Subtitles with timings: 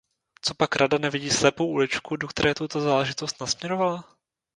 [0.41, 4.07] Copak Rada nevidí slepou uličku, do které tuto záležitost nasměrovala?